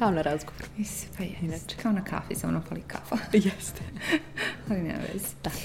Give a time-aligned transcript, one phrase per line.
[0.00, 0.62] Kao na razgovor.
[0.78, 1.42] Is, pa jes.
[1.42, 1.76] Inače.
[1.82, 3.16] Kao na kafi, samo na fali kafa.
[3.32, 3.80] Jeste.
[4.70, 5.26] Ali nema veze.
[5.42, 5.56] Tako.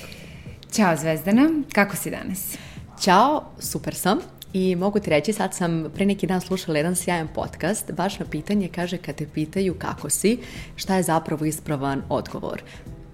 [0.71, 2.57] Ćao Zvezdana, kako si danas?
[3.01, 4.19] Ćao, super sam.
[4.53, 8.25] I mogu ti reći, sad sam pre neki dan slušala jedan sjajan podcast, baš na
[8.25, 10.39] pitanje kaže kad te pitaju kako si,
[10.75, 12.63] šta je zapravo ispravan odgovor.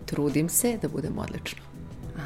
[0.06, 1.62] Trudim se da budem odlično.
[2.18, 2.22] A,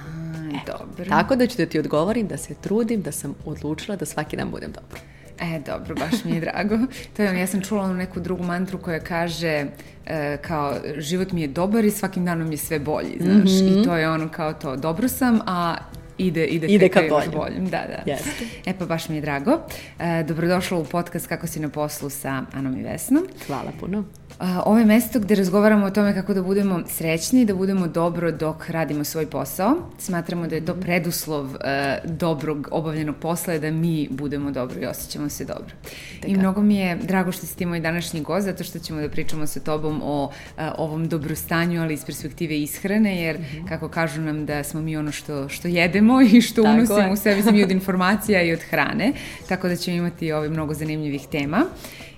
[0.54, 1.09] e, dobro.
[1.09, 4.52] Tako da ću da ti odgovorim da se trudim, da sam odlučila da svaki dan
[4.52, 5.15] budem dobro.
[5.39, 6.77] E, dobro, baš mi je drago.
[7.17, 9.66] To je ja sam čula onu neku drugu mantru koja kaže
[10.05, 13.52] e, kao život mi je dobar i svakim danom je sve bolji, znaš.
[13.52, 13.81] Mm -hmm.
[13.81, 15.76] I to je ono kao to, dobro sam, a
[16.17, 17.31] ide, ide, ide ka boljem.
[17.31, 17.66] boljem.
[17.66, 18.12] Da, da.
[18.12, 18.45] Jeste.
[18.66, 19.59] E pa baš mi je drago.
[19.99, 23.27] E, dobrodošla u podcast Kako si na poslu sa Anom i Vesnom.
[23.48, 24.04] Hvala puno.
[24.39, 28.70] Ovo je mesto gde razgovaramo o tome kako da budemo srećni, da budemo dobro dok
[28.70, 29.76] radimo svoj posao.
[29.98, 30.82] Smatramo da je to mhm.
[30.82, 31.55] preduslov uh,
[32.04, 35.73] dobrog obavljenog posla je da mi budemo dobro i osjećamo se dobro.
[36.15, 36.32] Tako.
[36.32, 39.10] I mnogo mi je drago što si ti moj današnji gost, zato što ćemo da
[39.10, 43.70] pričamo sa tobom o uh, ovom dobrostanju, ali iz perspektive ishrane, jer mm -hmm.
[43.70, 47.12] kako kažu nam da smo mi ono što, što jedemo i što Tako unosimo je.
[47.12, 49.13] u sebi smo i od informacija i od hrane,
[49.49, 51.65] tako da ćemo imati ove mnogo zanimljivih tema.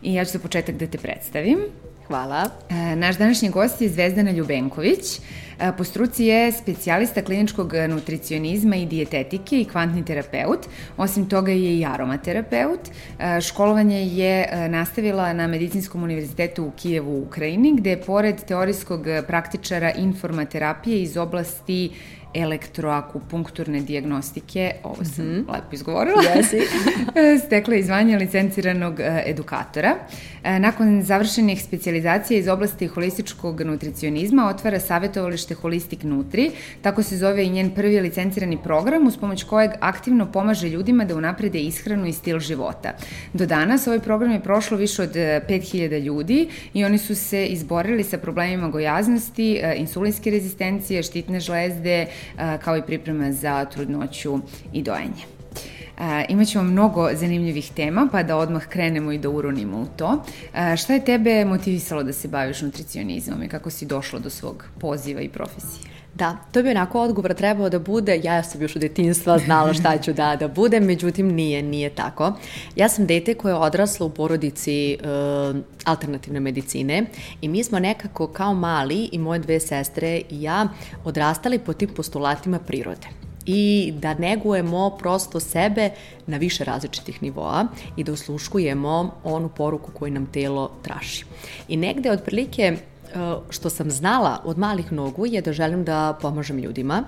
[0.02, 1.58] I ja ću za početak da te predstavim.
[2.08, 2.50] Hvala.
[2.70, 5.20] E, naš današnji gost je Zvezdana Ljubenković.
[5.60, 10.60] E, po struci je specijalista kliničkog nutricionizma i dijetetike i kvantni terapeut.
[10.98, 12.80] Osim toga je i aromaterapeut.
[13.20, 19.06] E, školovanje je nastavila na Medicinskom univerzitetu u Kijevu u Ukrajini, gde je pored teorijskog
[19.28, 21.92] praktičara informaterapije iz oblasti
[22.38, 25.54] elektroakupunkturne diagnostike, ovo sam mm -hmm.
[25.54, 26.60] lepo izgovorila, Jesi.
[27.46, 29.96] stekla je zvanje licenciranog e, edukatora.
[30.44, 37.46] E, nakon završenih specializacija iz oblasti holističkog nutricionizma otvara savjetovalište Holistic Nutri, tako se zove
[37.46, 42.14] i njen prvi licencirani program uz pomoć kojeg aktivno pomaže ljudima da unaprede ishranu i
[42.14, 42.94] stil života.
[43.34, 47.46] Do danas ovaj program je prošlo više od 5000 e, ljudi i oni su se
[47.46, 52.06] izborili sa problemima gojaznosti, insulinske rezistencije, štitne žlezde,
[52.64, 54.40] kao i priprema za trudnoću
[54.74, 55.24] i dojenje.
[56.30, 60.24] Imaćemo mnogo zanimljivih tema, pa da odmah krenemo i da uronimo u to.
[60.78, 65.22] Šta je tebe motivisalo da se baviš nutricionizmom i kako si došla do svog poziva
[65.22, 65.87] i profesije?
[66.18, 69.98] Da, to bi onako odgovor trebao da bude, ja sam još od detinstva znala šta
[69.98, 72.34] ću da, da budem, međutim nije, nije tako.
[72.76, 74.98] Ja sam dete koje je odraslo u porodici e,
[75.86, 77.06] alternativne medicine
[77.42, 80.68] i mi smo nekako kao mali i moje dve sestre i ja
[81.06, 83.08] odrastali po tim postulatima prirode
[83.46, 85.90] i da negujemo prosto sebe
[86.28, 87.68] na više različitih nivoa
[87.98, 91.24] i da usluškujemo onu poruku koju nam telo traži.
[91.68, 92.78] I negde otprilike
[93.50, 97.04] što sam znala od malih nogu je da želim da pomažem ljudima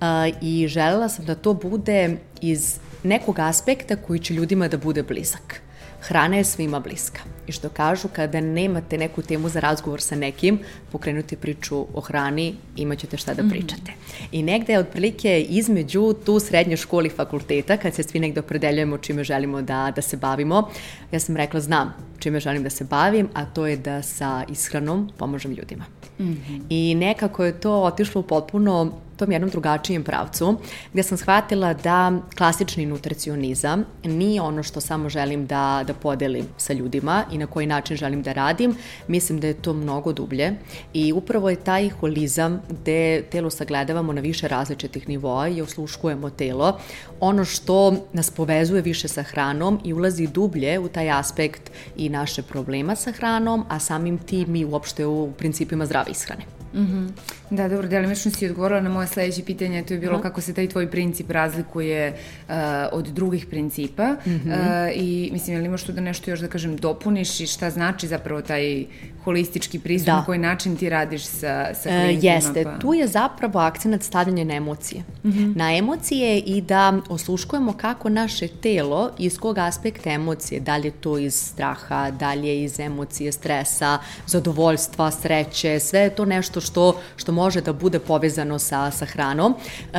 [0.00, 0.04] e,
[0.40, 5.65] i želela sam da to bude iz nekog aspekta koji će ljudima da bude blizak.
[6.08, 7.20] Hrana je svima bliska.
[7.46, 10.58] I što kažu, kada nemate neku temu za razgovor sa nekim,
[10.92, 13.50] pokrenuti priču o hrani, imaćete šta da mhm.
[13.50, 13.90] pričate.
[13.90, 14.28] Mm -hmm.
[14.32, 19.24] I negde je otprilike između tu srednje školi fakulteta, kad se svi negde opredeljujemo čime
[19.24, 20.68] želimo da, da se bavimo,
[21.12, 25.10] ja sam rekla, znam čime želim da se bavim, a to je da sa ishranom
[25.16, 25.84] pomažem ljudima.
[26.18, 26.62] Mm -hmm.
[26.70, 30.56] I nekako je to otišlo potpuno tom jednom drugačijem pravcu,
[30.92, 36.72] gde sam shvatila da klasični nutricionizam nije ono što samo želim da, da podelim sa
[36.72, 38.76] ljudima i na koji način želim da radim.
[39.08, 40.52] Mislim da je to mnogo dublje
[40.92, 46.78] i upravo je taj holizam gde telo sagledavamo na više različitih nivoa i osluškujemo telo.
[47.20, 52.42] Ono što nas povezuje više sa hranom i ulazi dublje u taj aspekt i naše
[52.42, 56.55] problema sa hranom, a samim tim i uopšte u principima zdrave ishrane.
[56.76, 57.08] Mm -hmm.
[57.50, 60.22] Da, dobro, delimično si odgovorila na moje sledeće pitanje, to je bilo mm -hmm.
[60.22, 62.12] kako se taj tvoj princip razlikuje
[62.48, 62.54] uh,
[62.92, 64.48] od drugih principa mm -hmm.
[64.48, 67.70] uh, i mislim, je li imaš tu da nešto još da kažem dopuniš i šta
[67.70, 68.84] znači zapravo taj
[69.24, 70.16] holistički pristup, da.
[70.16, 72.32] na koji način ti radiš sa, sa e, klijentima?
[72.32, 72.78] E, jeste, pa...
[72.78, 75.02] tu je zapravo akcenat stavljanje na emocije.
[75.24, 75.56] Mm -hmm.
[75.56, 80.90] Na emocije i da osluškujemo kako naše telo, iz kog aspekta emocije, da li je
[80.90, 86.60] to iz straha, da li je iz emocije stresa, zadovoljstva, sreće, sve je to nešto
[86.66, 89.54] što, što može da bude povezano sa, sa hranom.
[89.54, 89.98] E,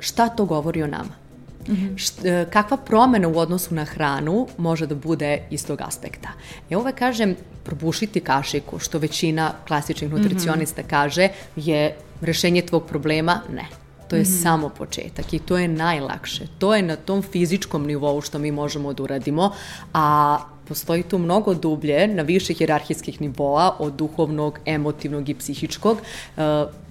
[0.00, 1.26] šta to govori o nama?
[1.68, 2.50] Mm -hmm.
[2.50, 6.28] kakva promena u odnosu na hranu može da bude iz tog aspekta.
[6.70, 10.22] Ja uvek kažem probušiti kašiku, što većina klasičnih mhm.
[10.22, 10.90] nutricionista mm -hmm.
[10.90, 13.66] kaže je rešenje tvog problema, ne.
[14.08, 14.42] To je mm -hmm.
[14.42, 16.46] samo početak i to je najlakše.
[16.58, 19.50] To je na tom fizičkom nivou što mi možemo da uradimo,
[19.92, 25.98] a postoji tu mnogo dublje na više hirarhijskih nivoa od duhovnog, emotivnog i psihičkog.
[26.36, 26.42] Uh,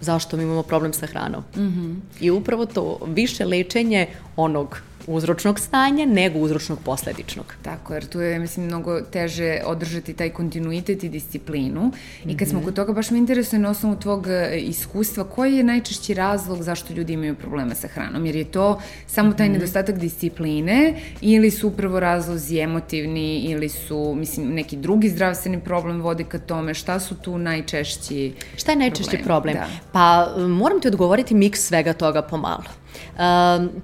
[0.01, 1.44] zašto mi imamo problem sa hranom?
[1.56, 1.95] Mm -hmm.
[2.19, 7.54] I upravo to više lečenje onog uzročnog stanja nego uzročnog posledičnog.
[7.62, 11.92] Tako, jer tu je, mislim, mnogo teže održati taj kontinuitet i disciplinu.
[12.25, 12.66] I kad smo mhm.
[12.66, 16.94] kod toga, baš me interesuje na osnovu tvog e, iskustva, koji je najčešći razlog zašto
[16.94, 18.25] ljudi imaju problema sa hranom?
[18.25, 19.54] Jer je to samo taj mm -hmm.
[19.54, 26.24] nedostatak discipline ili su upravo razlozi emotivni ili su, mislim, neki drugi zdravstveni problem vodi
[26.24, 26.74] ka tome?
[26.74, 29.56] Šta su tu najčešći Šta je najčešći problem?
[29.56, 29.68] Da.
[29.92, 32.85] Pa moram ti odgovoriti miks svega toga pomalo.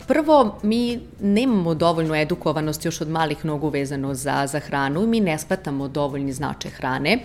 [0.08, 5.38] Prvo, mi nemamo dovoljnu edukovanost još od malih nogu vezano za, za hranu, mi ne
[5.38, 7.20] shvatamo dovoljni značaj hrane.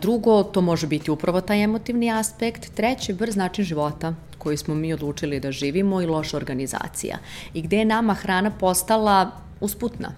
[0.00, 2.74] Drugo, to može biti upravo taj emotivni aspekt.
[2.74, 7.18] Treći, brz način života koji smo mi odlučili da živimo i loša organizacija.
[7.54, 10.12] I gde je nama hrana postala usputna.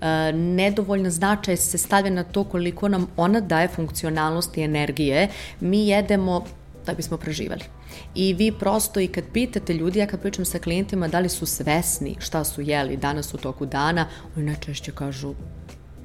[0.00, 5.28] E, nedovoljna značaj se stavlja na to koliko nam ona daje funkcionalnost i energije.
[5.60, 6.44] Mi jedemo
[6.86, 7.64] da bismo preživali.
[8.14, 11.46] I vi prosto i kad pitate ljudi, ja kad pričam sa klijentima da li su
[11.46, 15.34] svesni šta su jeli danas u toku dana, oni najčešće kažu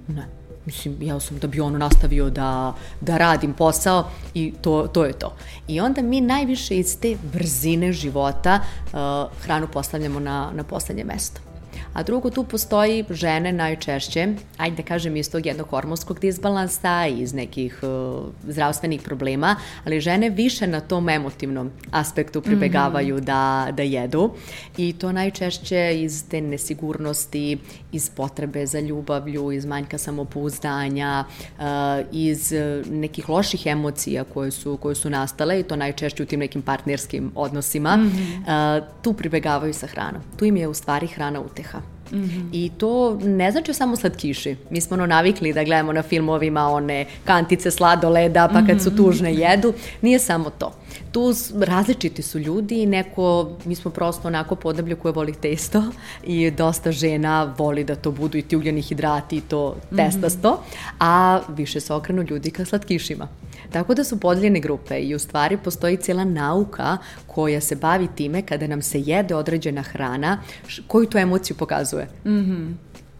[0.07, 0.25] ne.
[0.65, 5.13] Mislim, ja sam da bi ono nastavio da, da radim posao i to, to je
[5.13, 5.36] to.
[5.68, 9.00] I onda mi najviše iz te brzine života uh,
[9.42, 11.49] hranu postavljamo na, na poslednje mesto.
[11.94, 14.27] A drugo, tu postoji žene najčešće,
[14.57, 19.56] ajde da kažem iz tog jednog hormonskog disbalansa, iz nekih uh, zdravstvenih problema,
[19.86, 23.24] ali žene više na tom emotivnom aspektu pribegavaju mm -hmm.
[23.24, 24.31] da, da jedu
[24.77, 27.57] i to najčešće iz te nesigurnosti,
[27.92, 31.25] iz potrebe za ljubavlju, iz manjka samopouzdanja,
[31.57, 31.63] uh,
[32.12, 32.53] iz
[32.89, 37.31] nekih loših emocija koje su, koje su nastale i to najčešće u tim nekim partnerskim
[37.35, 38.80] odnosima, mm -hmm.
[38.80, 40.21] uh, tu pribegavaju sa hranom.
[40.38, 41.88] Tu im je u stvari hrana uteha.
[42.11, 42.50] Mm -hmm.
[42.51, 44.56] I to ne znači samo slatkiši.
[44.69, 48.97] Mi smo ono navikli da gledamo na filmovima one kantice sladoleda, pa kad su mhm.
[48.97, 49.73] tužne jedu.
[50.01, 50.71] Nije samo to.
[51.11, 55.83] Tu različiti su ljudi i neko, mi smo prosto onako podeblje koje voli testo
[56.23, 59.95] i dosta žena voli da to budu i ti ugljeni hidrati i to mhm.
[59.95, 60.94] testasto, mm -hmm.
[61.00, 63.27] a više se okrenu ljudi ka slatkišima.
[63.71, 68.42] Tako da su podeljene grupe i u stvari postoji cijela nauka koja se bavi time
[68.42, 70.42] kada nam se jede određena hrana,
[70.88, 72.07] koju to emociju pokazuje.
[72.25, 72.74] Mm -hmm.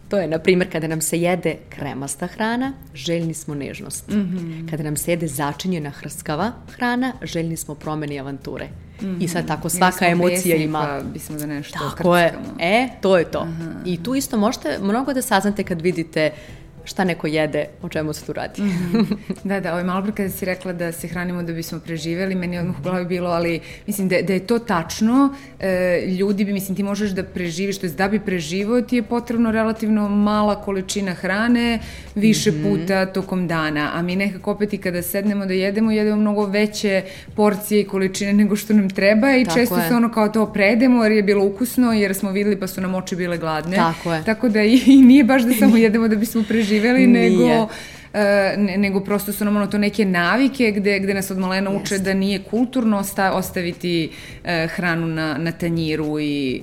[0.08, 4.08] To je, na primjer, kada nam se jede kremasta hrana, željni smo nežnost.
[4.08, 4.70] Mm -hmm.
[4.70, 8.68] Kada nam se jede začinjena hrskava hrana, željni smo promeni avanture.
[9.00, 9.24] Mm -hmm.
[9.24, 10.80] I sad tako svaka emocija ima...
[10.80, 12.60] Pa bismo da nešto tako krckamo.
[12.60, 12.84] je.
[12.84, 13.38] E, to je to.
[13.38, 13.72] Aha.
[13.84, 16.59] I tu isto možete mnogo da saznate kad vidite uh,
[16.90, 18.62] šta neko jede, o čemu se tu radi.
[18.62, 19.16] -hmm.
[19.44, 22.56] Da, da, ovaj malo pre kada si rekla da se hranimo da bismo preživeli, meni
[22.56, 26.52] je odmah u glavi bilo, ali mislim da, da je to tačno, e, ljudi bi,
[26.52, 30.62] mislim, ti možeš da preživiš, to je da bi preživao ti je potrebno relativno mala
[30.62, 31.78] količina hrane
[32.14, 32.80] više mm -hmm.
[32.80, 37.02] puta tokom dana, a mi nekako opet i kada sednemo da jedemo, jedemo mnogo veće
[37.36, 39.88] porcije i količine nego što nam treba i Tako često je.
[39.88, 42.94] se ono kao to predemo jer je bilo ukusno, jer smo videli pa su nam
[42.94, 43.76] oči bile gladne.
[43.76, 44.24] Tako je.
[44.24, 47.68] Tako da i, i nije baš da samo jedemo da bismo preživeli živeli, nego
[48.12, 51.70] E, ne, nego prosto su nam ono to neke navike gde, gde nas od malena
[51.70, 54.10] uče da nije kulturno osta, ostaviti
[54.44, 56.62] e, hranu na, na tanjiru i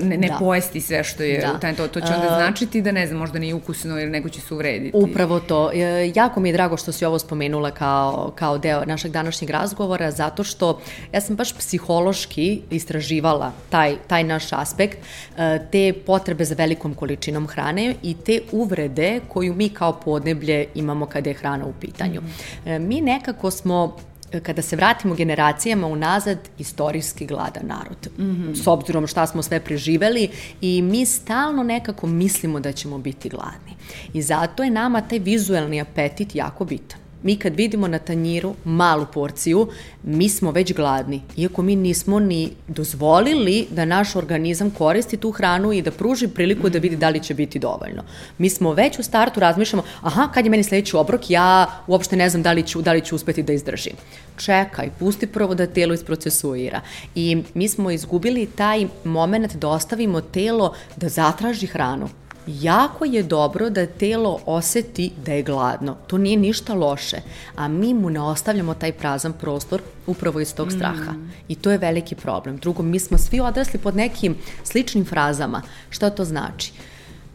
[0.00, 0.36] ne, ne da.
[0.38, 1.72] pojesti sve što je da.
[1.72, 4.28] u to, to će onda uh, značiti da ne znam, možda nije ukusno ili nego
[4.28, 4.96] će se uvrediti.
[4.96, 5.70] Upravo to.
[5.72, 10.10] E, jako mi je drago što si ovo spomenula kao, kao deo našeg današnjeg razgovora,
[10.10, 10.80] zato što
[11.12, 14.98] ja sam baš psihološki istraživala taj, taj naš aspekt,
[15.38, 21.06] e, te potrebe za velikom količinom hrane i te uvrede koju mi kao podneblje imamo
[21.06, 22.20] kada je hrana u pitanju.
[22.20, 22.26] Mm
[22.66, 22.78] -hmm.
[22.78, 23.96] Mi nekako smo
[24.40, 28.08] kada se vratimo generacijama unazad, istorijski gladan narod.
[28.18, 28.62] Mm -hmm.
[28.62, 30.28] S obzirom šta smo sve preživeli
[30.60, 33.76] i mi stalno nekako mislimo da ćemo biti gladni.
[34.12, 39.06] I zato je nama taj vizuelni apetit jako bitan mi kad vidimo na tanjiru malu
[39.14, 39.68] porciju,
[40.02, 45.72] mi smo već gladni, iako mi nismo ni dozvolili da naš organizam koristi tu hranu
[45.72, 48.02] i da pruži priliku da vidi da li će biti dovoljno.
[48.38, 52.28] Mi smo već u startu razmišljamo, aha, kad je meni sledeći obrok, ja uopšte ne
[52.30, 53.94] znam da li ću, da li ću uspeti da izdržim.
[54.36, 56.80] Čekaj, pusti prvo da telo isprocesuira.
[57.14, 62.08] I mi smo izgubili taj moment da ostavimo telo da zatraži hranu
[62.46, 65.96] jako je dobro da telo oseti da je gladno.
[66.06, 67.16] To nije ništa loše,
[67.56, 71.12] a mi mu ne ostavljamo taj prazan prostor upravo iz tog straha.
[71.12, 71.32] Mm.
[71.48, 72.56] I to je veliki problem.
[72.56, 75.62] Drugo, mi smo svi odrasli pod nekim sličnim frazama.
[75.90, 76.72] Šta to znači?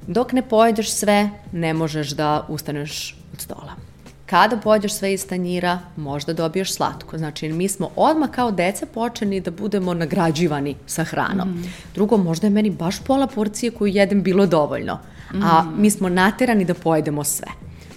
[0.08, 3.89] Dok ne pojedeš sve, ne možeš da ustaneš od stola.
[4.30, 7.18] Kada pođeš sve iz tanjira, možda dobiješ slatko.
[7.18, 11.50] Znači, mi smo odmah kao deca počeni da budemo nagrađivani sa hranom.
[11.50, 11.64] Mm.
[11.96, 15.00] Drugo, možda je meni baš pola porcije koju jedem bilo dovoljno,
[15.34, 15.44] mm.
[15.44, 17.48] a mi smo naterani da pojedemo sve.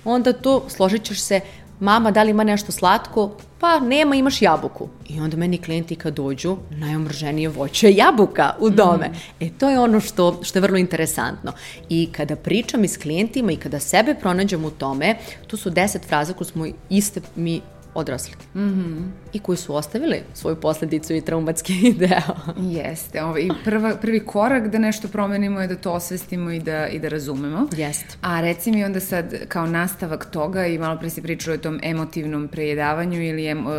[0.05, 1.41] Onda to, složit ćeš se,
[1.83, 3.31] mama, da li ima nešto slatko?
[3.59, 4.89] Pa nema, imaš jabuku.
[5.09, 9.09] I onda meni klijenti kad dođu, najomrženije voće je jabuka u dome.
[9.09, 9.45] Mm.
[9.45, 11.53] E to je ono što, što je vrlo interesantno.
[11.89, 16.05] I kada pričam i s klijentima i kada sebe pronađem u tome, tu su deset
[16.09, 17.61] fraza koje smo iste mi
[17.95, 18.35] odrasli.
[18.55, 19.03] Mm -hmm.
[19.33, 22.37] I koji su ostavili svoju posledicu i traumatski deo.
[22.57, 23.23] Jeste.
[23.23, 27.09] Ovaj, prva, prvi korak da nešto promenimo je da to osvestimo i da, i da
[27.09, 27.69] razumemo.
[27.77, 28.17] Jeste.
[28.23, 31.81] A reci mi onda sad kao nastavak toga i malo pre si pričao o tom
[31.83, 33.73] emotivnom prejedavanju ili em, uh,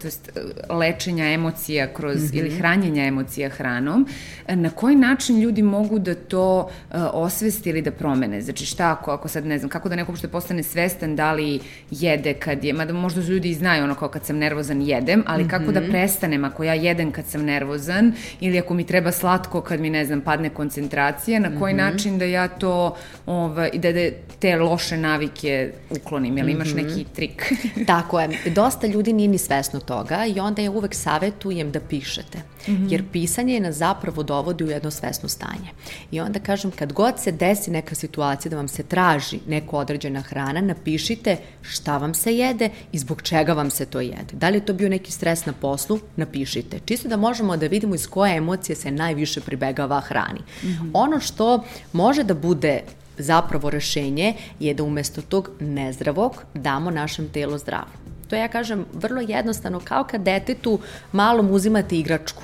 [0.00, 0.30] to jest,
[0.70, 2.38] lečenja emocija kroz, mm -hmm.
[2.38, 4.06] ili hranjenja emocija hranom.
[4.48, 8.40] Na koji način ljudi mogu da to uh, osvesti ili da promene?
[8.40, 11.60] Znači šta ako, ako sad ne znam, kako da neko što postane svestan da li
[11.90, 15.44] jede kad je, mada možda su ljudi znaju ono kao kad sam nervozan jedem, ali
[15.44, 15.50] mm -hmm.
[15.50, 15.90] kako da mhm.
[15.90, 20.04] prestanem ako ja jedem kad sam nervozan ili ako mi treba slatko kad mi ne
[20.04, 21.92] znam padne koncentracija, na koji mm -hmm.
[21.92, 26.88] način da ja to ovaj, da, da te loše navike uklonim, jel imaš mm -hmm.
[26.88, 27.52] neki trik?
[27.92, 32.38] Tako je, dosta ljudi nije ni svesno toga i onda ja uvek savetujem da pišete,
[32.38, 32.92] mm -hmm.
[32.92, 35.70] jer pisanje nas zapravo dovodi u jedno svesno stanje.
[36.10, 40.20] I onda kažem, kad god se desi neka situacija da vam se traži neka određena
[40.20, 44.32] hrana, napišite šta vam se jede i zbog čega čega vam se to jede.
[44.32, 45.98] Da li je to bio neki stres na poslu?
[46.16, 46.80] Napišite.
[46.84, 50.40] Čisto da možemo da vidimo iz koje emocije se najviše pribegava hrani.
[50.40, 50.90] Mm -hmm.
[50.94, 52.82] Ono što može da bude
[53.18, 57.90] zapravo rešenje je da umesto tog nezdravog damo našem telu zdravo.
[58.28, 60.78] To ja kažem vrlo jednostavno, kao kad detetu
[61.12, 62.42] malom uzimate igračku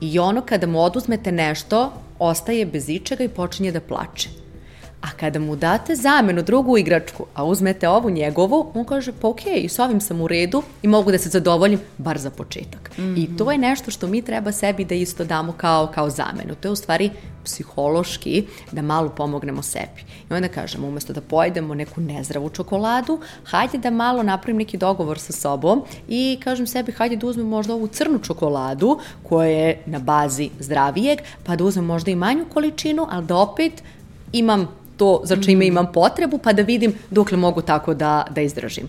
[0.00, 4.45] i ono kada mu oduzmete nešto, ostaje bez ičega i počinje da plače.
[5.00, 9.62] A kada mu date zamenu drugu igračku, a uzmete ovu njegovu, on kaže pa okej,
[9.62, 12.90] okay, s ovim sam u redu i mogu da se zadovoljim, bar za početak.
[12.98, 13.22] Mm -hmm.
[13.24, 16.54] I to je nešto što mi treba sebi da isto damo kao, kao zamenu.
[16.54, 17.10] To je u stvari
[17.44, 20.04] psihološki da malo pomognemo sebi.
[20.30, 25.18] I onda kažemo, umesto da pojedemo neku nezdravu čokoladu, hajde da malo napravim neki dogovor
[25.18, 29.98] sa sobom i kažem sebi, hajde da uzmem možda ovu crnu čokoladu koja je na
[29.98, 33.82] bazi zdravijeg, pa da uzmem možda i manju količinu, ali da opet
[34.32, 35.68] imam to za čime mm.
[35.68, 38.88] imam potrebu, pa da vidim dokle mogu tako da, da izdržim.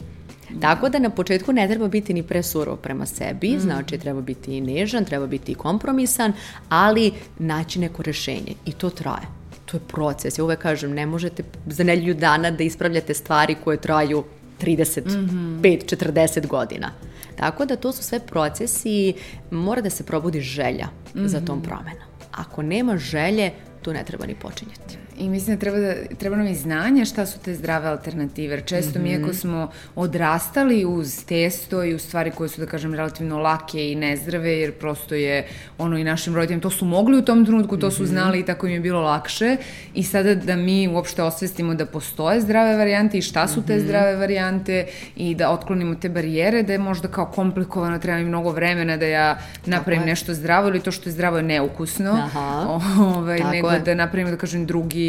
[0.61, 3.59] Tako da na početku ne treba biti ni presurov prema sebi, mm.
[3.59, 6.33] znači treba biti i nežan, treba biti i kompromisan,
[6.69, 9.27] ali naći neko rešenje i to traje.
[9.65, 10.37] To je proces.
[10.37, 14.23] Ja uvek kažem, ne možete za nelju dana da ispravljate stvari koje traju
[14.61, 15.85] 35, mm -hmm.
[15.85, 16.91] 40 godina.
[17.35, 19.13] Tako da to su sve procesi,
[19.51, 21.27] mora da se probudi želja mm -hmm.
[21.27, 21.67] za tom mhm.
[21.67, 22.07] promenom.
[22.31, 25.06] Ako nema želje, tu ne treba ni počinjati.
[25.17, 28.53] I mislim da treba, da, treba nam i znanje šta su te zdrave alternative.
[28.53, 29.17] Jer često mm -hmm.
[29.17, 33.91] mi ako smo odrastali uz testo i u stvari koje su, da kažem, relativno lake
[33.91, 35.47] i nezdrave, jer prosto je
[35.77, 38.11] ono i našim roditeljima, to su mogli u tom trenutku, to su mhm.
[38.11, 39.57] znali i tako im je bilo lakše.
[39.93, 43.79] I sada da mi uopšte osvestimo da postoje zdrave varijante i šta su te mm
[43.79, 43.83] -hmm.
[43.83, 48.51] zdrave varijante i da otklonimo te barijere, da je možda kao komplikovano, treba mi mnogo
[48.51, 52.11] vremena da ja napravim nešto zdravo ili to što je zdravo je neukusno.
[52.11, 52.65] Aha.
[52.67, 52.81] O,
[53.17, 53.79] ovaj, nego je.
[53.79, 55.06] da napravim, da kažem, drugi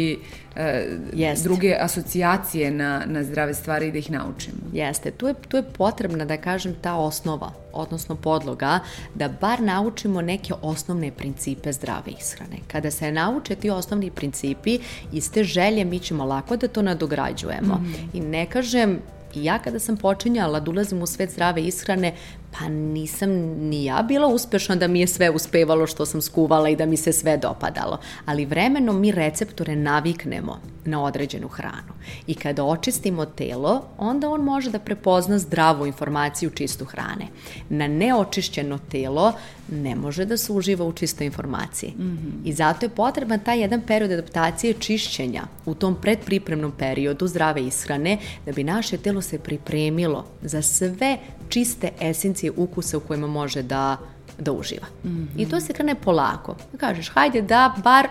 [0.55, 4.57] uh, druge asocijacije na, na zdrave stvari i da ih naučimo.
[4.73, 8.79] Jeste, tu je, tu je potrebna, da kažem, ta osnova, odnosno podloga,
[9.15, 12.57] da bar naučimo neke osnovne principe zdrave ishrane.
[12.67, 14.79] Kada se nauče ti osnovni principi,
[15.13, 17.75] iz te želje mi ćemo lako da to nadograđujemo.
[17.75, 18.17] Mm -hmm.
[18.17, 18.99] I ne kažem
[19.33, 22.13] I ja kada sam počinjala da ulazim u svet zdrave ishrane,
[22.51, 23.29] pa nisam
[23.69, 26.97] ni ja bila uspešna da mi je sve uspevalo što sam skuvala i da mi
[26.97, 27.99] se sve dopadalo.
[28.25, 31.93] Ali vremenom mi receptore naviknemo na određenu hranu.
[32.27, 37.27] I kada očistimo telo, onda on može da prepozna zdravu informaciju čistu hrane.
[37.69, 39.33] Na neočišćeno telo
[39.71, 41.93] ne može da se uživa u čistoj informaciji.
[41.97, 42.47] Mm -hmm.
[42.49, 48.17] I zato je potreban taj jedan period adaptacije čišćenja u tom predpripremnom periodu zdrave ishrane
[48.45, 51.17] da bi naše telo se pripremilo za sve
[51.49, 53.97] čiste esencije ukusa u kojima može da
[54.39, 54.87] da uživa.
[55.03, 55.41] Mm -hmm.
[55.41, 56.55] I to se krene polako.
[56.77, 58.07] Kažeš, hajde da bar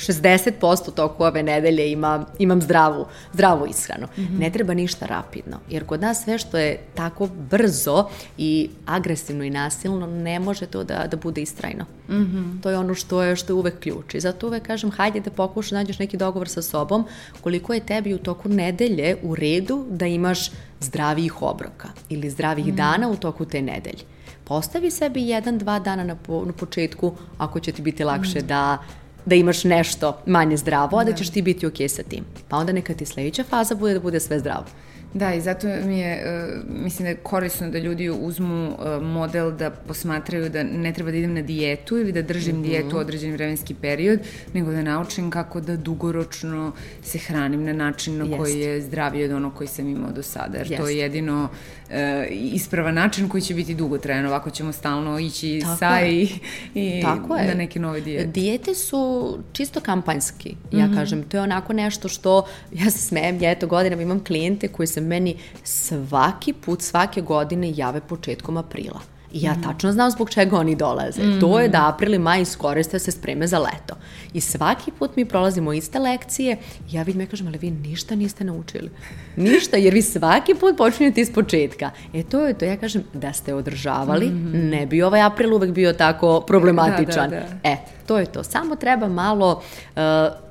[0.00, 4.06] 60% toku ove nedelje ima, imam zdravu, zdravu ishranu.
[4.16, 4.38] Mm -hmm.
[4.38, 9.50] Ne treba ništa rapidno, jer kod nas sve što je tako brzo i agresivno i
[9.50, 11.84] nasilno, ne može to da, da bude istrajno.
[12.08, 12.62] Mm -hmm.
[12.62, 14.14] To je ono što je, što je uvek ključ.
[14.14, 17.06] I zato uvek kažem, hajde da pokušaš da nađeš neki dogovor sa sobom,
[17.40, 22.70] koliko je tebi u toku nedelje u redu da imaš zdravijih obroka ili zdravih mm
[22.70, 22.76] -hmm.
[22.76, 24.04] dana u toku te nedelje.
[24.44, 28.42] Postavi sebi jedan, dva dana na, po, na početku, ako će ti biti lakše mm
[28.42, 28.46] -hmm.
[28.46, 28.78] da
[29.26, 32.24] da imaš nešto manje zdravo, a da, da ćeš ti biti okej okay sa tim.
[32.48, 34.64] Pa onda neka ti sledeća faza bude da bude sve zdravo.
[35.14, 39.50] Da, i zato mi je, uh, mislim da je korisno da ljudi uzmu uh, model
[39.52, 42.66] da posmatraju da ne treba da idem na dijetu ili da držim mm -hmm.
[42.66, 44.20] dijetu određen vremenski period,
[44.54, 46.72] nego da naučim kako da dugoročno
[47.02, 48.36] se hranim na način na Jest.
[48.36, 50.82] koji je zdraviji od ono koji sam imao do sada, jer Jest.
[50.82, 51.48] to je jedino
[52.30, 56.22] ispravan način koji će biti dugotrajan, ovako ćemo stalno ići Tako sa je.
[56.22, 56.28] i,
[56.74, 58.26] i Tako na neke nove dijete.
[58.26, 60.94] Dijete su čisto kampanjski, ja mm -hmm.
[60.94, 64.86] kažem, to je onako nešto što, ja se smejem, ja eto godinama imam klijente koji
[64.86, 69.00] se meni svaki put, svake godine jave početkom aprila.
[69.32, 71.22] I ja tačno znam zbog čega oni dolaze.
[71.22, 71.40] Mm.
[71.40, 73.96] To je da april i maj iskoriste se spreme za leto.
[74.32, 76.56] I svaki put mi prolazimo iste lekcije
[76.90, 78.90] i ja vidim i kažem, ali vi ništa niste naučili.
[79.36, 81.90] Ništa, jer vi svaki put počinjete iz početka.
[82.14, 84.68] E to je to, ja kažem, da ste održavali, mm.
[84.70, 87.30] ne bi ovaj april uvek bio tako problematičan.
[87.30, 87.70] Da, da, da.
[87.70, 88.44] E, to je to.
[88.44, 89.62] Samo treba malo
[89.96, 90.02] uh,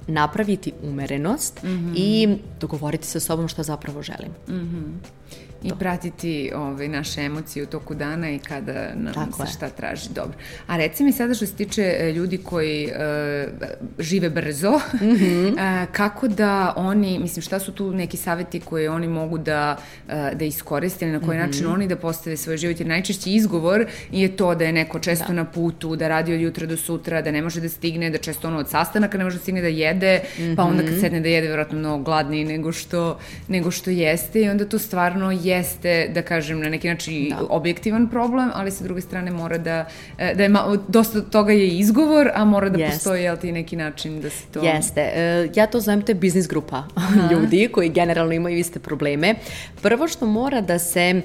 [0.07, 1.93] napraviti umerenost mm -hmm.
[1.95, 4.31] i dogovoriti sa sobom šta zapravo želim.
[4.47, 5.19] Mm -hmm
[5.63, 9.47] i pratiti ovaj, naše emocije u toku dana i kada nam Tako se je.
[9.47, 10.09] šta traži.
[10.15, 10.37] Dobro.
[10.67, 13.51] A reci mi sada što se tiče e, ljudi koji uh,
[13.99, 15.51] žive brzo, mm -hmm.
[15.51, 20.13] uh, kako da oni, mislim šta su tu neki saveti koje oni mogu da, uh,
[20.13, 21.45] da iskoriste ili na koji mm -hmm.
[21.45, 25.27] način oni da postave svoj život, jer najčešći izgovor je to da je neko često
[25.27, 25.33] da.
[25.33, 28.47] na putu, da radi od jutra do sutra, da ne može da stigne, da često
[28.47, 30.55] ono od sastanaka ne može da stigne da jede, mm -hmm.
[30.55, 30.99] pa onda kad mhm.
[30.99, 35.31] sedne da jede, verovatno mnogo gladniji nego što, nego što jeste i onda to stvarno
[35.31, 37.45] je jeste, da kažem, na neki način da.
[37.49, 39.85] objektivan problem, ali sa druge strane mora da,
[40.17, 42.93] e, da je ma, dosta toga je izgovor, a mora da Jest.
[42.93, 44.63] postoji, jel ti, neki način da se to...
[44.63, 45.01] Jeste.
[45.01, 47.27] E, ja to zovem te biznis grupa Aha.
[47.31, 49.35] ljudi koji generalno imaju iste probleme.
[49.81, 51.21] Prvo što mora da se e,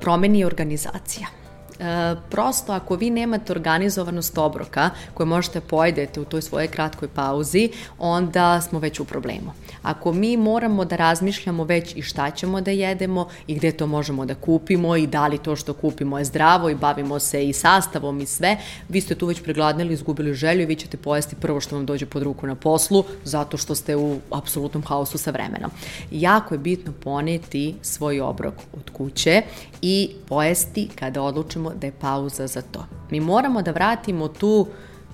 [0.00, 1.41] promeni organizacija.
[1.82, 7.70] E, prosto ako vi nemate organizovanost obroka koje možete pojedete u toj svojoj kratkoj pauzi,
[7.98, 9.52] onda smo već u problemu.
[9.82, 14.26] Ako mi moramo da razmišljamo već i šta ćemo da jedemo i gde to možemo
[14.26, 18.20] da kupimo i da li to što kupimo je zdravo i bavimo se i sastavom
[18.20, 18.56] i sve,
[18.88, 22.06] vi ste tu već pregladnili, izgubili želju i vi ćete pojesti prvo što vam dođe
[22.06, 25.70] pod ruku na poslu zato što ste u apsolutnom haosu sa vremenom.
[26.10, 29.42] Jako je bitno poneti svoj obrok od kuće
[29.82, 32.86] i pojesti kada odlučimo da je pauza za to.
[33.10, 34.66] Mi moramo da vratimo tu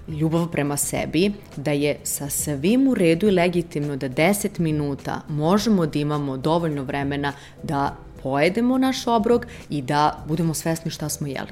[0.08, 5.86] ljubav prema sebi, da je sa svim u redu i legitimno da 10 minuta možemo
[5.86, 7.32] da imamo dovoljno vremena
[7.62, 11.48] da pojedemo naš obrok i da budemo svesni šta smo jeli.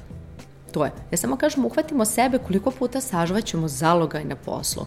[0.73, 0.91] To je.
[1.11, 4.87] Ja samo kažem, uhvatimo sebe koliko puta sažvaćemo zalogaj na poslu.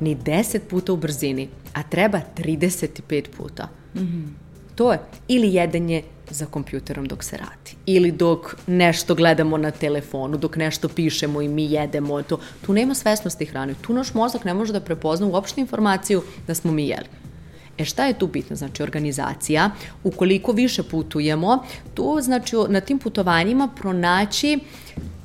[0.00, 3.68] Ni 10 puta u brzini, a treba 35 puta.
[3.94, 4.47] Mm -hmm.
[4.78, 4.98] To je.
[5.28, 7.76] Ili jedenje za kompjuterom dok se radi.
[7.86, 12.22] Ili dok nešto gledamo na telefonu, dok nešto pišemo i mi jedemo.
[12.22, 13.74] To, tu nema svesnosti hrane.
[13.82, 17.08] Tu naš mozak ne može da prepozna uopšte informaciju da smo mi jeli.
[17.78, 18.56] E šta je tu bitno?
[18.56, 19.70] Znači organizacija,
[20.04, 21.64] ukoliko više putujemo,
[21.94, 24.58] tu znači na tim putovanjima pronaći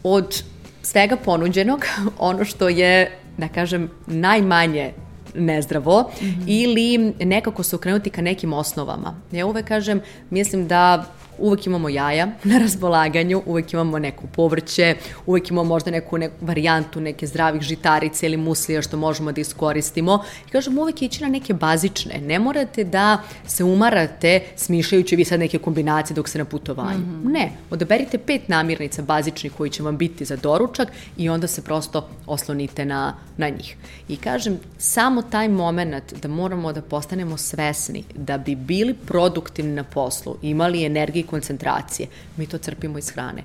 [0.04, 0.44] od
[0.82, 1.86] svega ponuđenog
[2.18, 4.94] ono što je, da kažem, najmanje
[5.36, 6.44] nezdravo mm -hmm.
[6.48, 9.16] ili nekako se okrenuti ka nekim osnovama.
[9.32, 11.06] Ja uvek kažem, mislim da
[11.44, 17.02] uvek imamo jaja na raspolaganju, uvek imamo neko povrće, uvek imamo možda neku, neku varijantu
[17.02, 20.24] neke zdravih žitarice ili muslija što možemo da iskoristimo.
[20.48, 22.22] I kažem, uvek ići na neke bazične.
[22.22, 27.00] Ne morate da se umarate smišljajući vi sad neke kombinacije dok ste na putovanju.
[27.00, 27.32] Mm -hmm.
[27.32, 32.08] Ne, odaberite pet namirnica bazičnih koji će vam biti za doručak i onda se prosto
[32.26, 33.76] oslonite na, na njih.
[34.08, 39.84] I kažem, samo taj moment da moramo da postanemo svesni da bi bili produktivni na
[39.84, 42.08] poslu, imali energiju koncentracije.
[42.38, 43.44] Mi to crpimo iz hrane.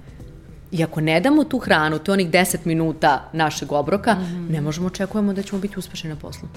[0.71, 4.51] I ako ne damo tu hranu, to je onih 10 minuta našeg obroka, mm -hmm.
[4.53, 6.49] ne možemo očekujemo da ćemo biti uspešni na poslu.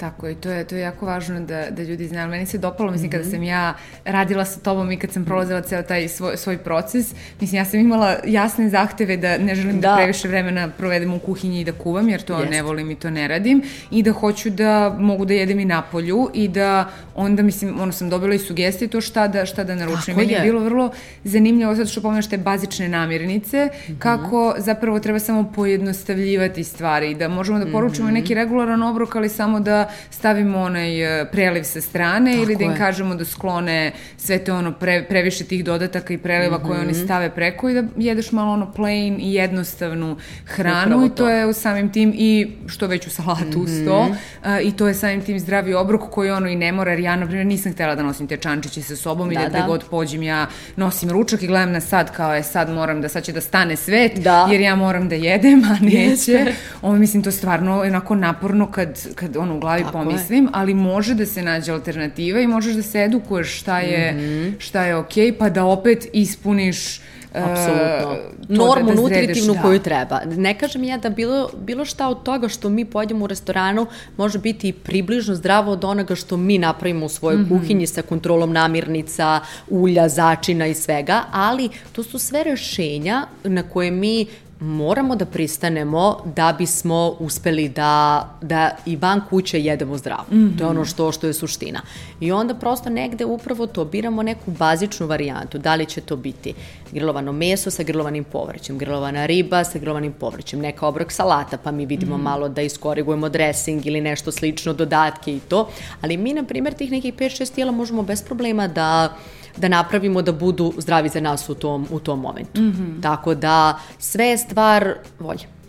[0.00, 2.28] Tako i to je, to je jako važno da, da ljudi znaju.
[2.28, 3.12] Meni se dopalo, mislim, mm -hmm.
[3.12, 3.30] kada mhm.
[3.30, 7.58] sam ja radila sa tobom i kad sam prolazila ceo taj svoj, svoj proces, mislim,
[7.58, 11.60] ja sam imala jasne zahteve da ne želim da, da previše vremena provedem u kuhinji
[11.60, 12.50] i da kuvam, jer to Jest.
[12.50, 15.82] ne volim i to ne radim, i da hoću da mogu da jedem i na
[15.82, 19.74] polju i da onda, mislim, ono sam dobila i sugestije to šta da, šta da
[19.74, 20.16] naručim.
[20.16, 20.38] Meni je.
[20.38, 20.90] je bilo vrlo
[21.24, 23.98] zanimljivo, sad što pomenaš te bazične namirnice, mm -hmm.
[23.98, 28.14] kako zapravo treba samo pojednostavljivati stvari, da možemo da poručimo mm -hmm.
[28.14, 32.64] neki regularan obrok, ali samo da stavimo onaj e, preliv sa strane Tako ili da
[32.64, 32.76] im je.
[32.76, 36.66] kažemo da sklone sve te ono pre, previše tih dodataka i preliva mm -hmm.
[36.66, 41.08] koje oni stave preko i da jedeš malo ono plain i jednostavnu hranu Upravo i
[41.08, 43.80] to, to je u samim tim i što već u salatu mm -hmm.
[43.80, 46.90] uz to uh, i to je samim tim zdravi obrok koji ono i ne mora,
[46.90, 49.48] jer ja na primjer nisam htela da nosim te čančiće sa sobom da, i da,
[49.48, 49.66] da.
[49.66, 53.22] god pođem ja nosim ručak i gledam na sad kao je sad moram da sad
[53.24, 54.48] će da stane svet da.
[54.50, 56.52] jer ja moram da jedem, a neće.
[56.82, 60.50] Ovo mislim to stvarno onako naporno kad, kad ono u glavi glavi Tako pomislim, je.
[60.52, 64.54] ali može da se nađe alternativa i možeš da se edukuješ šta je, mm -hmm.
[64.58, 67.00] šta je okej, okay, pa da opet ispuniš
[67.34, 68.10] Apsolutno.
[68.10, 69.62] Uh, Normu da, da nutritivnu da.
[69.62, 70.20] koju treba.
[70.24, 74.38] Ne kažem ja da bilo, bilo šta od toga što mi pojedemo u restoranu može
[74.38, 77.48] biti približno zdravo od onoga što mi napravimo u svojoj mm -hmm.
[77.48, 83.90] kuhinji sa kontrolom namirnica, ulja, začina i svega, ali to su sve rešenja na koje
[83.90, 84.26] mi
[84.60, 90.24] moramo da pristanemo da bismo uspeli da, da i van kuće jedemo zdravo.
[90.30, 90.58] Mm -hmm.
[90.58, 91.80] To je ono što, što je suština.
[92.20, 95.58] I onda prosto negde upravo to, biramo neku bazičnu varijantu.
[95.58, 96.54] Da li će to biti
[96.92, 101.86] grilovano meso sa grilovanim povrćem, grilovana riba sa grilovanim povrćem, neka obrok salata, pa mi
[101.86, 102.24] vidimo mm -hmm.
[102.24, 105.68] malo da iskorigujemo dressing ili nešto slično, dodatke i to.
[106.00, 109.16] Ali mi, na primjer, tih nekih 5-6 tijela možemo bez problema da
[109.56, 112.60] da napravimo da budu zdravi za nas u tom, u tom momentu.
[112.60, 113.02] Mm -hmm.
[113.02, 115.60] Tako da sve je stvar volje.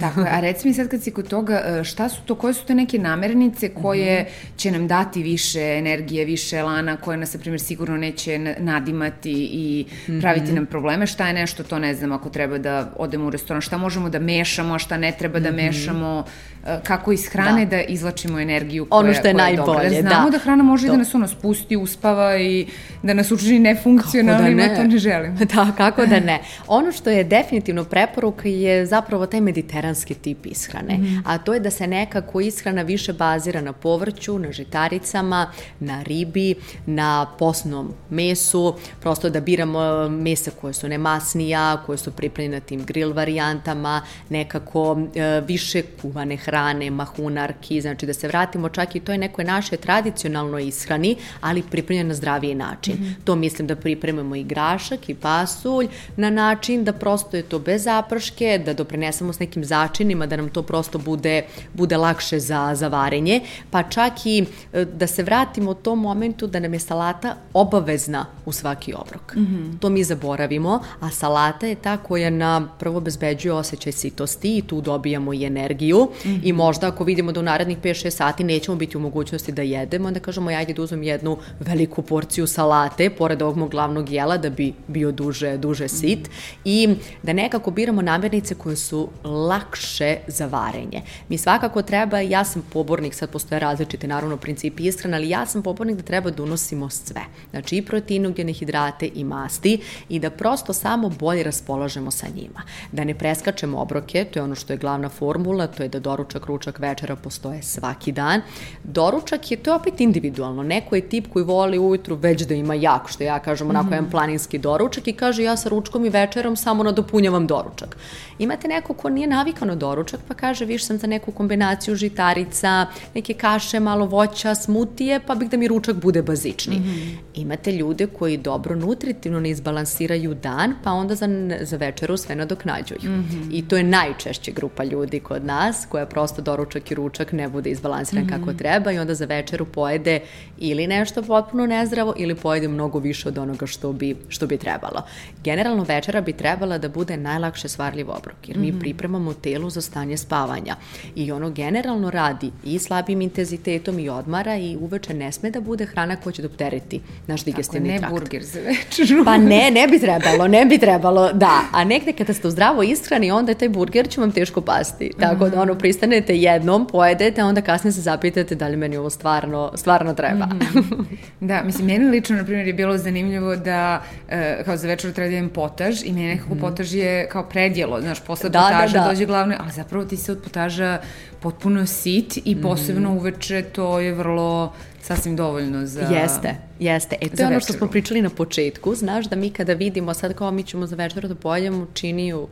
[0.00, 2.64] Tako a reci mi sad kad si kod toga, e, šta su to, koje su
[2.66, 4.56] to neke namernice koje mm -hmm.
[4.56, 9.86] će nam dati više energije, više lana, koje nas, na primjer, sigurno neće nadimati i
[10.20, 10.54] praviti mm -hmm.
[10.54, 11.06] nam probleme?
[11.06, 14.18] Šta je nešto, to ne znam, ako treba da odemo u restoran, šta možemo da
[14.18, 16.22] mešamo, a šta ne treba da mm -hmm.
[16.66, 19.90] E, kako iz hrane da, da izlačimo energiju koja, ono što je koja je najbolje,
[19.90, 20.02] dobra.
[20.02, 20.92] Da znamo da, da hrana može to.
[20.92, 22.66] da nas ono spusti, uspava i
[23.02, 24.76] da nas učini nefunkcionalnima, da ne?
[24.76, 25.36] to ne želim.
[25.54, 26.40] Da, kako da ne.
[26.66, 31.54] Ono što je definitivno preporuka je zapravo taj mediteran veganski tip ishrane, mm a to
[31.54, 36.54] je da se nekako ishrana više bazira na povrću, na žitaricama, na ribi,
[36.86, 42.84] na posnom mesu, prosto da biramo mesa koje su nemasnija, koje su pripremljene na tim
[42.84, 46.49] grill varijantama, nekako e, više kuvane hrane,
[46.90, 52.08] mahunarki, znači da se vratimo čak i to je nekoj naše tradicionalnoj ishrani, ali pripremljeno
[52.08, 52.94] na zdraviji način.
[52.94, 53.14] Mm -hmm.
[53.24, 57.84] To mislim da pripremamo i grašak i pasulj na način da prosto je to bez
[57.84, 61.42] zaprške, da doprinesemo s nekim začinima da nam to prosto bude,
[61.74, 66.46] bude lakše za, za varenje, pa čak i e, da se vratimo u tom momentu
[66.46, 69.34] da nam je salata obavezna u svaki obrok.
[69.34, 69.78] Mm -hmm.
[69.80, 74.80] To mi zaboravimo, a salata je ta koja nam prvo bezbeđuje osjećaj sitosti i tu
[74.80, 76.39] dobijamo i energiju mm -hmm.
[76.42, 80.08] I možda ako vidimo da u narednih 5-6 sati nećemo biti u mogućnosti da jedemo,
[80.08, 84.50] onda kažemo ajde da uzmem jednu veliku porciju salate pored ovog mog glavnog jela da
[84.50, 86.88] bi bio duže, duže sit mm i
[87.22, 91.02] da nekako biramo namirnice koje su lak lakše za varenje.
[91.28, 95.62] Mi svakako treba, ja sam pobornik, sad postoje različite naravno principi ishrane, ali ja sam
[95.62, 97.20] pobornik da treba da unosimo sve.
[97.50, 102.62] Znači i proteinogene hidrate i masti i da prosto samo bolje raspolažemo sa njima.
[102.92, 106.29] Da ne preskačemo obroke, to je ono što je glavna formula, to je da doručak,
[106.38, 108.40] ručak, večera postoje svaki dan.
[108.84, 110.62] Doručak je, to je opet individualno.
[110.62, 113.88] Neko je tip koji voli ujutru već da ima jak, što ja kažem, onako mm
[113.88, 113.94] -hmm.
[113.94, 117.96] jedan planinski doručak i kaže ja sa ručkom i večerom samo nadopunjavam doručak.
[118.38, 122.86] Imate neko ko nije navikao na doručak, pa kaže, viš sam za neku kombinaciju žitarica,
[123.14, 126.76] neke kaše, malo voća, smutije, pa bih da mi ručak bude bazični.
[126.76, 127.16] Mm -hmm.
[127.34, 131.28] Imate ljude koji dobro nutritivno ne izbalansiraju dan, pa onda za,
[131.60, 133.10] za večeru sve nadoknađuju.
[133.10, 133.48] Mm -hmm.
[133.52, 137.70] I to je najčešće grupa ljudi kod nas, koja prosto doručak i ručak ne bude
[137.70, 138.38] izbalansiran mm -hmm.
[138.40, 140.20] kako treba i onda za večeru pojede
[140.58, 145.02] ili nešto potpuno nezdravo ili pojede mnogo više od onoga što bi, što bi trebalo.
[145.44, 148.80] Generalno večera bi trebala da bude najlakše svarljiv obrok, jer mi mm -hmm.
[148.80, 150.76] pripremamo te telu za stanje spavanja.
[151.14, 155.86] I ono generalno radi i slabim intenzitetom i odmara i uveče ne sme da bude
[155.86, 158.02] hrana koja će doptereti naš digestivni trakt.
[158.02, 159.24] Tako, ne burger za večeru.
[159.24, 161.60] Pa ne, ne bi trebalo, ne bi trebalo, da.
[161.72, 165.10] A negde kada ste u zdravo ishrani, onda je taj burger će vam teško pasti.
[165.20, 165.74] Tako da ono,
[166.10, 170.46] pristanete jednom, pojedete, a onda kasnije se zapitate da li meni ovo stvarno, stvarno treba.
[170.46, 171.04] Mm -hmm.
[171.40, 175.28] Da, mislim, meni lično, na primjer, je bilo zanimljivo da uh, kao za večeru treba
[175.30, 176.60] da idem potaž i meni nekako mm -hmm.
[176.60, 179.08] potaž je kao predjelo, znaš, posle da, potaža da, da.
[179.08, 180.98] dođe glavno, ali zapravo ti se od potaža
[181.40, 182.62] potpuno sit i mhm.
[182.62, 183.16] posebno mm.
[183.16, 187.16] uveče to je vrlo sasvim dovoljno za Jeste, jeste.
[187.20, 188.94] E, to je ono što smo pričali na početku.
[188.94, 192.48] Znaš da mi kada vidimo, sad kao mi ćemo za večer da pojedemo činiju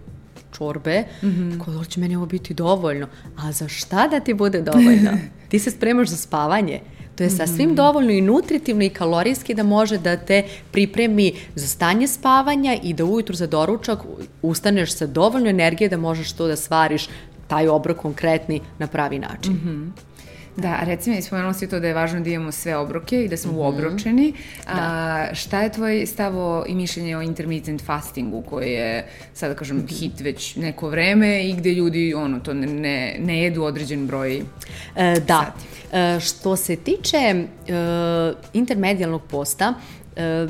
[0.52, 1.64] čorbe, mm -hmm.
[1.64, 3.06] kao da će meni ovo biti dovoljno.
[3.36, 5.10] A za šta da ti bude dovoljno?
[5.48, 6.80] ti se spremaš za spavanje.
[7.16, 7.76] To je sasvim mm -hmm.
[7.76, 13.04] dovoljno i nutritivno i kalorijski da može da te pripremi za stanje spavanja i da
[13.04, 13.98] ujutru za doručak
[14.42, 17.08] ustaneš sa dovoljno energije da možeš to da svariš
[17.46, 19.52] taj obrok konkretni na pravi način.
[19.52, 20.07] Mm -hmm.
[20.58, 23.52] Da, recimo, ispomenula si to da je važno da imamo sve obroke i da smo
[23.52, 23.58] mm -hmm.
[23.58, 24.32] uobročeni.
[24.66, 24.72] Da.
[24.72, 29.76] A, šta je tvoj stavo i mišljenje o intermittent fastingu koji je, sada da kažem,
[29.76, 29.98] mm -hmm.
[29.98, 34.36] hit već neko vreme i gde ljudi ono, to ne, ne jedu određen broj
[34.96, 35.44] e, Da.
[35.44, 35.66] Sati.
[35.92, 37.44] E, što se tiče e,
[38.52, 39.74] intermedijalnog posta,
[40.16, 40.46] e,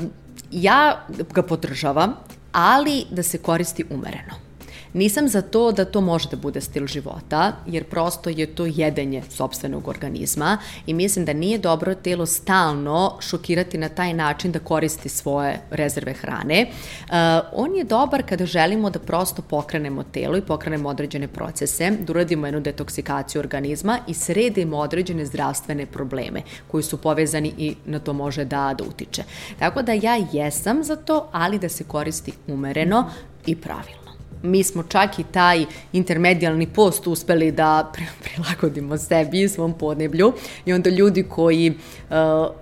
[0.51, 2.13] ja ga podržavam,
[2.51, 4.48] ali da se koristi umereno.
[4.93, 9.23] Nisam za to da to može da bude stil života, jer prosto je to jedenje
[9.29, 15.09] sobstvenog organizma i mislim da nije dobro telo stalno šokirati na taj način da koristi
[15.09, 16.65] svoje rezerve hrane.
[16.69, 17.15] Uh,
[17.53, 22.47] on je dobar kada želimo da prosto pokrenemo telo i pokrenemo određene procese, da uradimo
[22.47, 28.45] jednu detoksikaciju organizma i sredimo određene zdravstvene probleme koji su povezani i na to može
[28.45, 29.23] da, da utiče.
[29.59, 33.09] Tako da ja jesam za to, ali da se koristi umereno
[33.45, 33.98] i pravilno
[34.43, 37.91] mi smo čak i taj intermedijalni post uspeli da
[38.23, 40.33] prilagodimo sebi i svom podneblju.
[40.65, 41.73] I onda ljudi koji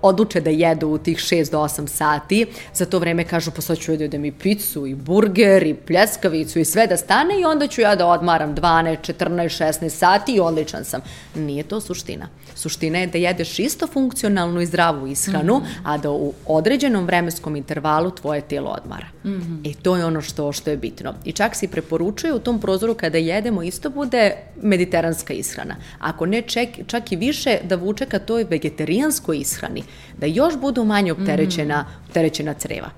[0.02, 3.78] odluče da jedu u tih 6 do 8 sati, za to vreme kažu pa sad
[3.78, 7.66] ću ja da mi picu i burger i pljeskavicu i sve da stane i onda
[7.66, 11.00] ću ja da odmaram 12, 14, 16 sati i odličan sam.
[11.34, 12.28] Nije to suština.
[12.54, 15.80] Suština je da jedeš isto funkcionalnu i zdravu ishranu, mm -hmm.
[15.84, 19.06] a da u određenom vremenskom intervalu tvoje telo odmara.
[19.24, 19.60] Mm -hmm.
[19.64, 21.14] I to je ono što, što je bitno.
[21.24, 25.76] I čak si preporučuje u tom prozoru kada jedemo isto bude mediteranska ishrana.
[25.98, 29.82] Ako ne ček, čak i više da vuče ka toj vegetarijanskoj ishrani,
[30.18, 32.04] da još budu manje opterećena, mm.
[32.08, 32.90] opterećena creva.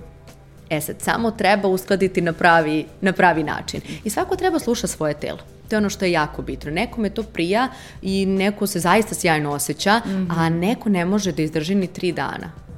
[0.71, 3.81] E sad, samo treba uskladiti na pravi, na pravi način.
[4.05, 5.39] I svako treba sluša svoje telo.
[5.69, 6.71] To je ono što je jako bitno.
[6.71, 7.69] Nekome to prija
[8.03, 10.27] i neko se zaista sjajno osjeća, mm -hmm.
[10.37, 12.70] a neko ne može da izdrži ni tri dana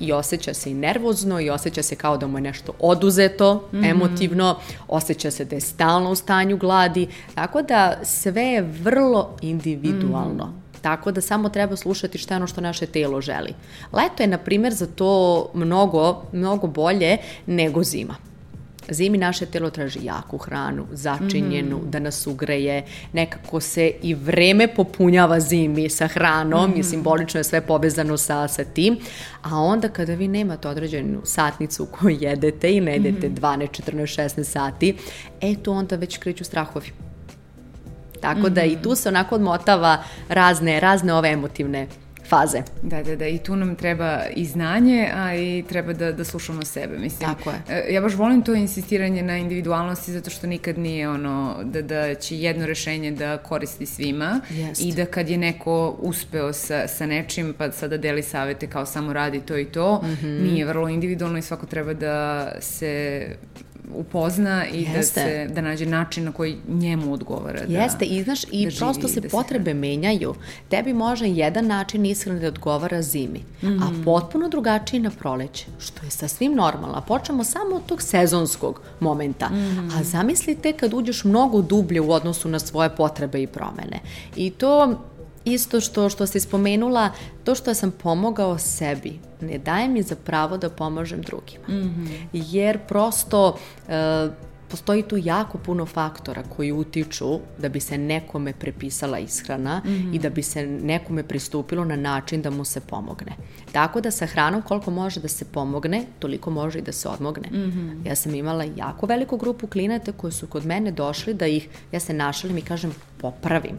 [0.00, 3.76] i osjeća se i nervozno i osjeća se kao da mu je nešto oduzeto, mm
[3.76, 3.90] -hmm.
[3.90, 4.56] emotivno,
[4.88, 10.46] osjeća se da je stalno u stanju gladi, tako da sve je vrlo individualno.
[10.46, 10.80] Mm -hmm.
[10.82, 13.54] Tako da samo treba slušati šta je ono što naše telo želi.
[13.92, 18.29] Leto je, na primjer, za to mnogo, mnogo bolje nego zima.
[18.90, 21.90] Zimi naše telo traži jaku hranu, začinjenu, mm.
[21.90, 26.80] da nas ugreje, nekako se i vreme popunjava zimi sa hranom mm.
[26.80, 28.98] i simbolično je sve povezano sa, sa tim,
[29.42, 33.34] a onda kada vi nemate određenu satnicu koju jedete i ne jedete mm.
[33.34, 34.96] 12, 14, 16 sati,
[35.40, 36.92] e tu onda već kreću strahovi.
[38.20, 38.48] Tako mm -hmm.
[38.48, 41.86] da i tu se onako odmotava razne, razne ove emotivne
[42.30, 42.62] faze.
[42.82, 46.62] Da, da, da, i tu nam treba i znanje, a i treba da, da slušamo
[46.64, 47.34] sebe, mislim.
[47.34, 47.62] Tako je.
[47.68, 52.14] E, ja baš volim to insistiranje na individualnosti, zato što nikad nije ono da, da
[52.14, 54.82] će jedno rešenje da koristi svima Jest.
[54.82, 59.12] i da kad je neko uspeo sa, sa nečim, pa sada deli savete kao samo
[59.12, 60.52] radi to i to, mm -hmm.
[60.52, 63.26] nije vrlo individualno i svako treba da se
[63.94, 65.20] upozna i da Jeste.
[65.20, 67.66] da se da nađe način na koji njemu odgovara.
[67.66, 69.74] Da, Jeste, i znaš, i da prosto se da potrebe se...
[69.74, 70.34] menjaju.
[70.68, 73.82] Tebi može jedan način ishrane da odgovara zimi, mm -hmm.
[73.82, 74.04] a mhm.
[74.04, 76.96] potpuno drugačiji na proleće, što je sasvim normalno.
[76.96, 79.48] A počnemo samo od tog sezonskog momenta.
[79.48, 79.98] Mm -hmm.
[80.00, 84.00] A zamislite kad uđeš mnogo dublje u odnosu na svoje potrebe i promene.
[84.36, 84.98] I to
[85.54, 87.10] isto što, što si spomenula,
[87.44, 91.64] to što sam pomogao sebi ne daje mi za pravo da pomažem drugima.
[91.68, 92.28] Mm -hmm.
[92.32, 93.56] Jer prosto
[93.88, 94.28] e,
[94.70, 100.14] postoji tu jako puno faktora koji utiču da bi se nekome prepisala ishrana mm -hmm.
[100.14, 103.32] i da bi se nekome pristupilo na način da mu se pomogne.
[103.72, 107.48] Tako da sa hranom koliko može da se pomogne, toliko može i da se odmogne.
[107.50, 108.08] Mm -hmm.
[108.08, 112.00] Ja sam imala jako veliku grupu klinata koji su kod mene došli da ih, ja
[112.00, 113.78] se našalim i kažem, popravim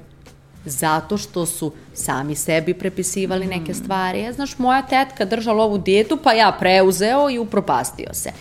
[0.66, 4.22] zato što su sami sebi prepisivali neke stvari.
[4.22, 8.32] Ja, znaš, moja tetka držala ovu dijetu, pa ja preuzeo i upropastio se.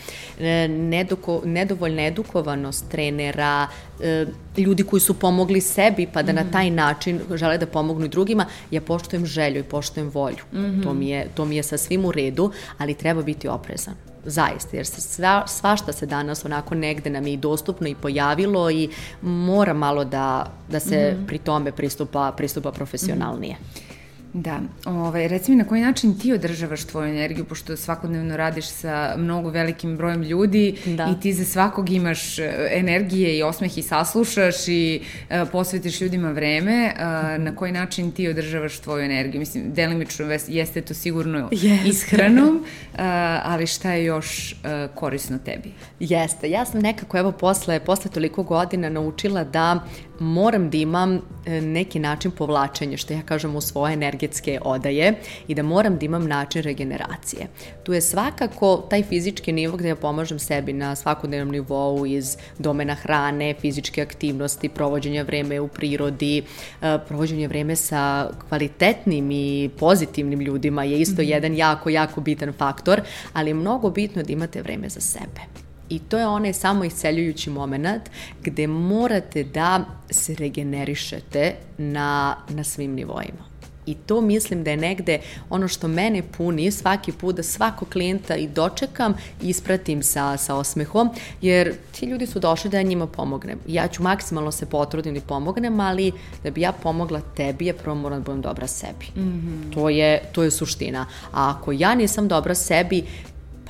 [0.40, 3.66] E, Neduko, nedovoljna edukovanost trenera,
[4.00, 6.38] e, ljudi koji su pomogli sebi, pa da mm -hmm.
[6.38, 6.52] na mhm.
[6.52, 10.44] taj način žele da pomognu i drugima, ja poštujem želju i poštujem volju.
[10.52, 10.82] Mm -hmm.
[10.82, 14.76] to, mi je, to mi je sa svim u redu, ali treba biti oprezan zaista,
[14.76, 18.88] jer se sva, svašta se danas onako negde nam je i dostupno i pojavilo i
[19.22, 21.26] mora malo da, da se mm -hmm.
[21.26, 23.54] pri tome pristupa, pristupa profesionalnije.
[23.60, 23.89] Mm -hmm.
[24.32, 29.14] Da, ovaj, reci mi na koji način ti održavaš tvoju energiju, pošto svakodnevno radiš sa
[29.16, 31.14] mnogo velikim brojem ljudi da.
[31.16, 36.30] i ti za svakog imaš e, energije i osmeh i saslušaš i uh, posvetiš ljudima
[36.30, 37.00] vreme, uh,
[37.44, 39.38] na koji način ti održavaš tvoju energiju?
[39.38, 41.88] Mislim, delimično jeste to sigurno yes.
[41.88, 43.00] ishranom, uh,
[43.42, 45.72] ali šta je još uh, korisno tebi?
[46.00, 49.80] Jeste, ja sam nekako evo posle, posle toliko godina naučila da
[50.20, 55.14] moram da imam e, neki način povlačenja, što ja kažem u svoje energetske odaje
[55.48, 57.46] i da moram da imam način regeneracije.
[57.82, 62.94] Tu je svakako taj fizički nivo gde ja pomažem sebi na svakodnevnom nivou iz domena
[62.94, 66.42] hrane, fizičke aktivnosti, provođenja vreme u prirodi,
[66.82, 71.30] e, provođenje vreme sa kvalitetnim i pozitivnim ljudima je isto mm -hmm.
[71.30, 73.00] jedan jako, jako bitan faktor,
[73.32, 75.69] ali je mnogo bitno da imate vreme za sebe.
[75.90, 78.10] I to je onaj samo isceljujući moment
[78.42, 83.50] gde morate da se regenerišete na, na svim nivoima.
[83.86, 85.18] I to mislim da je negde
[85.50, 90.54] ono što mene puni svaki put da svakog klijenta i dočekam i ispratim sa, sa
[90.54, 91.10] osmehom,
[91.42, 93.58] jer ti ljudi su došli da ja njima pomognem.
[93.66, 96.12] Ja ću maksimalno se potrudim da pomognem, ali
[96.44, 99.06] da bi ja pomogla tebi, je prvo moram da budem dobra sebi.
[99.16, 99.74] Mm -hmm.
[99.74, 101.06] to, je, to je suština.
[101.32, 103.04] A ako ja nisam dobra sebi,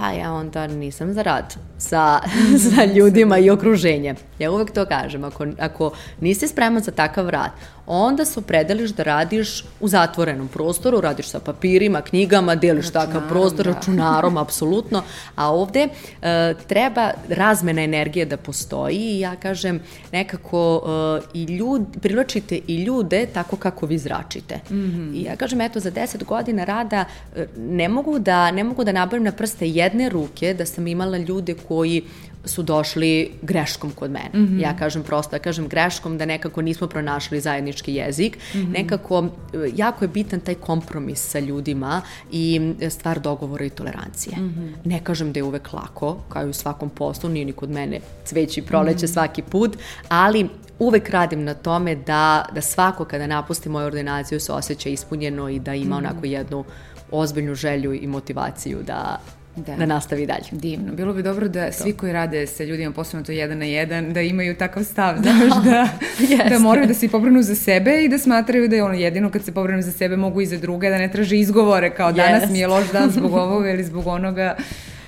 [0.01, 2.21] pa ja onda nisam za rad sa,
[2.75, 4.17] sa ljudima i okruženjem.
[4.39, 7.51] Ja uvek to kažem, ako, ako nisi spreman za takav rad,
[7.93, 13.67] onda se opredeliš da radiš u zatvorenom prostoru, radiš sa papirima, knjigama, deliš takav prostor,
[13.67, 13.73] da.
[13.73, 15.03] računarom, apsolutno,
[15.35, 15.89] a ovde
[16.23, 19.81] e, treba razmena energije da postoji i ja kažem
[20.13, 24.61] nekako e, i ljud, privlačite i ljude tako kako vi zračite.
[24.71, 25.17] Mm -hmm.
[25.17, 27.05] I ja kažem, eto, za 10 godina rada
[27.37, 31.19] e, ne mogu da, ne mogu da nabavim na prste jedne ruke da sam imala
[31.19, 32.03] ljude koji
[32.45, 34.31] su došli greškom kod mene.
[34.35, 34.63] Mm -hmm.
[34.63, 38.39] Ja kažem prosto, ja kažem greškom da nekako nismo pronašli zajednički jezik.
[38.55, 38.73] Mm -hmm.
[38.73, 39.29] Nekako,
[39.75, 44.37] jako je bitan taj kompromis sa ljudima i stvar dogovora i tolerancije.
[44.37, 44.89] Mm -hmm.
[44.89, 48.01] Ne kažem da je uvek lako, kao i u svakom poslu, nije ni kod mene
[48.25, 49.13] cveći proleće mm -hmm.
[49.13, 49.77] svaki put,
[50.09, 50.49] ali
[50.79, 55.59] uvek radim na tome da, da svako kada napusti moju ordinaciju se osjeća ispunjeno i
[55.59, 56.09] da ima mm -hmm.
[56.09, 56.65] onako jednu
[57.11, 59.21] ozbiljnu želju i motivaciju da,
[59.67, 59.77] da.
[59.77, 60.45] da nastavi dalje.
[60.51, 60.93] Divno.
[60.93, 61.73] Bilo bi dobro da to.
[61.73, 65.65] svi koji rade sa ljudima, posebno to jedan na jedan, da imaju takav stav, znaš,
[65.65, 65.89] da,
[66.51, 69.45] da moraju da se pobrinu za sebe i da smatraju da je ono jedino kad
[69.45, 72.17] se pobrinu za sebe mogu i za druge, da ne traže izgovore kao yes.
[72.17, 74.57] danas mi je loš dan zbog ovoga ili zbog onoga.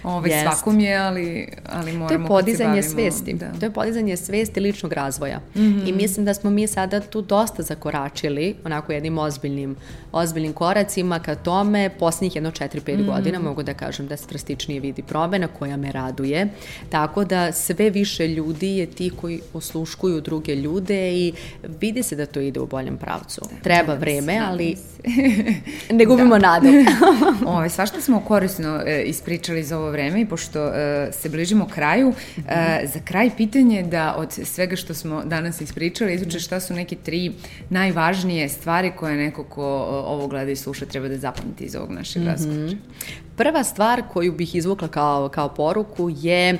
[0.04, 0.42] Ove, yes.
[0.42, 2.28] svakom je, ali, ali moramo...
[2.28, 3.32] To je podizanje svesti.
[3.32, 3.52] Da.
[3.60, 5.38] To je podizanje svesti ličnog razvoja.
[5.38, 5.88] Mm -hmm.
[5.88, 9.76] I mislim da smo mi sada tu dosta zakoračili, onako jednim ozbiljnim,
[10.12, 11.90] ozbiljnim koracima ka tome.
[11.98, 13.06] Poslednjih jedno 4-5 mm -hmm.
[13.06, 16.48] godina mogu da kažem da se drastičnije vidi promena koja me raduje.
[16.90, 21.32] Tako da sve više ljudi je ti koji osluškuju druge ljude i
[21.80, 23.40] vidi se da to ide u boljem pravcu.
[23.50, 24.76] Da, Treba vreme, ali
[25.98, 26.48] ne gubimo da.
[26.48, 26.68] nadu.
[27.56, 30.72] Ove, svašta smo korisno e, ispričali za ovo vreme i pošto uh,
[31.12, 32.44] se bližimo kraju, uh,
[32.84, 37.32] za kraj pitanje da od svega što smo danas ispričali izvuče šta su neke tri
[37.70, 39.64] najvažnije stvari koje neko ko
[40.06, 42.30] ovo gleda i sluša treba da zapamti iz ovog našeg mm -hmm.
[42.30, 42.76] razgovora.
[43.36, 46.58] Prva stvar koju bih izvukla kao, kao poruku je uh,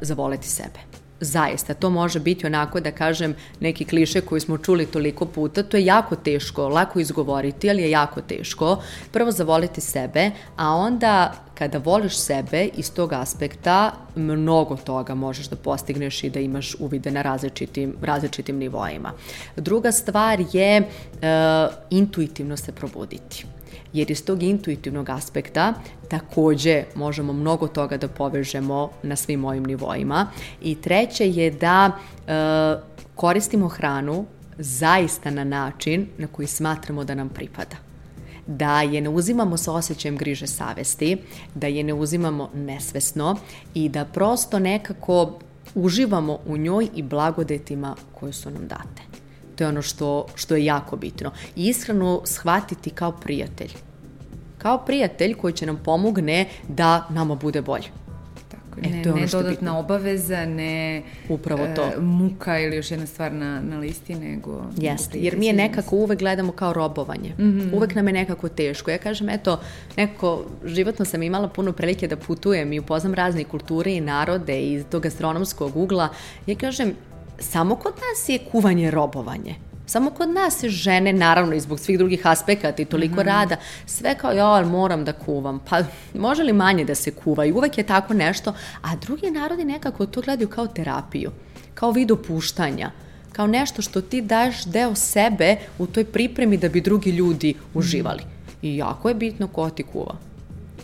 [0.00, 0.87] zavoleti sebe
[1.20, 5.76] zaista, to može biti onako da kažem neki kliše koji smo čuli toliko puta, to
[5.76, 8.82] je jako teško, lako izgovoriti, ali je jako teško.
[9.12, 15.56] Prvo zavoliti sebe, a onda kada voliš sebe iz tog aspekta, mnogo toga možeš da
[15.56, 19.12] postigneš i da imaš uvide na različitim, različitim nivoima.
[19.56, 20.88] Druga stvar je uh,
[21.90, 23.46] intuitivno se probuditi
[23.92, 25.74] jer iz tog intuitivnog aspekta
[26.08, 30.26] takođe možemo mnogo toga da povežemo na svim mojim nivoima.
[30.62, 32.32] I treće je da e,
[33.14, 34.24] koristimo hranu
[34.58, 37.88] zaista na način na koji smatramo da nam pripada
[38.48, 41.16] da je ne uzimamo sa osjećajem griže savesti,
[41.54, 43.36] da je ne uzimamo nesvesno
[43.74, 45.38] i da prosto nekako
[45.74, 49.07] uživamo u njoj i blagodetima koje su nam date.
[49.58, 51.30] To je ono što, što je jako bitno.
[51.56, 53.70] I ishranu shvatiti kao prijatelj.
[54.58, 57.88] Kao prijatelj koji će nam pomogne da nama bude bolje.
[58.48, 59.78] Tako, e, ne, to je ne dodatna bitno.
[59.78, 61.82] obaveza, ne Upravo to.
[61.82, 64.62] E, muka ili još jedna stvar na, na listi, nego...
[64.76, 67.34] Jeste, jer mi je nekako uvek gledamo kao robovanje.
[67.38, 67.76] Mm -hmm.
[67.76, 68.90] Uvek nam je nekako teško.
[68.90, 69.60] Ja kažem, eto,
[69.96, 74.84] nekako životno sam imala puno prilike da putujem i upoznam razne kulture i narode iz
[74.90, 76.08] tog gastronomskog ugla.
[76.46, 76.94] Ja kažem,
[77.38, 79.54] samo kod nas je kuvanje robovanje.
[79.86, 83.26] Samo kod nas se žene, naravno i zbog svih drugih aspekata i toliko mm -hmm.
[83.26, 85.60] rada, sve kao ja moram da kuvam.
[85.70, 85.82] Pa
[86.14, 87.44] može li manje da se kuva?
[87.44, 88.54] I uvek je tako nešto.
[88.82, 91.30] A drugi narodi nekako to gledaju kao terapiju,
[91.74, 92.90] kao vid opuštanja
[93.38, 98.22] kao nešto što ti daješ deo sebe u toj pripremi da bi drugi ljudi uživali.
[98.62, 100.14] I jako je bitno ko ti kuva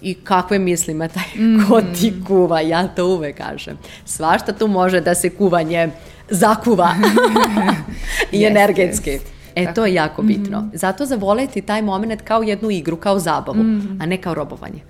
[0.02, 1.58] i kakve misli ima taj mm.
[1.68, 3.78] ko ti kuva, ja to uvek kažem.
[4.04, 5.90] Svašta tu može da se kuvanje
[6.30, 6.94] zakuva
[8.32, 9.10] i yes, energetski.
[9.10, 9.20] Yes.
[9.54, 9.74] E, Tako.
[9.74, 10.60] to je jako bitno.
[10.60, 10.76] Mm -hmm.
[10.76, 14.02] Zato zavoleti taj moment kao jednu igru, kao zabavu, mm -hmm.
[14.02, 14.80] a ne kao robovanje.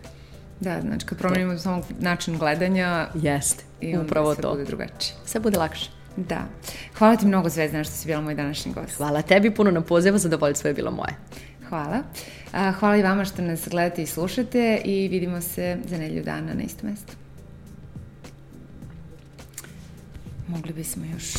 [0.60, 3.08] Da, znači kad promenimo samo način gledanja...
[3.14, 4.50] Jeste, i upravo to.
[4.50, 5.14] bude drugačije.
[5.24, 5.90] Sve bude lakše.
[6.16, 6.40] Da.
[6.98, 8.96] Hvala ti mnogo, Zvezdana, što si bila moj današnji gost.
[8.96, 11.14] Hvala tebi puno na pozivu, zadovoljstvo je bilo moje.
[11.68, 12.02] Hvala.
[12.78, 16.62] Hvala i vama što nas gledate i slušate i vidimo se za nedelju dana na
[16.62, 17.12] isto mesto.
[20.48, 21.32] Mogli bismo još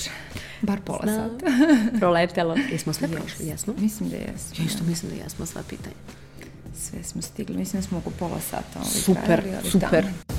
[0.62, 1.16] bar pola Zna.
[1.16, 1.46] sata.
[2.00, 2.56] Proletelo.
[2.72, 3.74] Jesmo sve prošli, jesmo?
[3.78, 4.56] Mislim da jesmo.
[4.60, 4.90] Ja isto da.
[4.90, 5.96] mislim da jesmo sva pitanja.
[6.78, 7.58] Sve smo stigli.
[7.58, 8.80] Mislim da smo oko pola sata.
[8.80, 10.04] Ovaj super, trajali, super.
[10.04, 10.35] Da.